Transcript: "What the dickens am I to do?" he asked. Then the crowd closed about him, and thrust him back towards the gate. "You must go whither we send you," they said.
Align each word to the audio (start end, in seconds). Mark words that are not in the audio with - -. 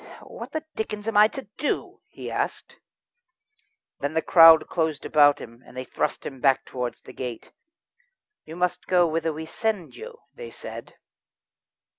"What 0.25 0.51
the 0.51 0.65
dickens 0.73 1.07
am 1.07 1.15
I 1.15 1.27
to 1.27 1.43
do?" 1.59 2.01
he 2.09 2.31
asked. 2.31 2.75
Then 3.99 4.15
the 4.15 4.23
crowd 4.23 4.67
closed 4.67 5.05
about 5.05 5.37
him, 5.37 5.61
and 5.63 5.77
thrust 5.87 6.25
him 6.25 6.39
back 6.41 6.65
towards 6.65 7.03
the 7.03 7.13
gate. 7.13 7.51
"You 8.43 8.55
must 8.55 8.87
go 8.87 9.05
whither 9.05 9.31
we 9.31 9.45
send 9.45 9.95
you," 9.95 10.17
they 10.33 10.49
said. 10.49 10.95